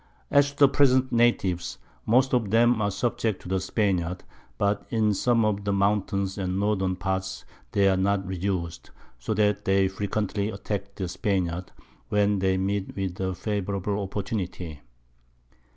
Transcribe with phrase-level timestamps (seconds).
[0.31, 4.23] As to the present Natives, most of 'em are subject to the Spaniards;
[4.57, 9.65] but in some of the Mountains and Northern Parts they are not reduc'd; so that
[9.65, 11.69] they frequently attack the Spaniards,
[12.09, 14.79] when they meet with a favourable Opportunity.